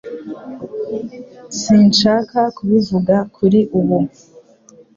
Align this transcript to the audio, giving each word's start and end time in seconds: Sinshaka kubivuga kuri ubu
Sinshaka 1.59 2.39
kubivuga 2.55 3.15
kuri 3.35 3.59
ubu 3.79 3.99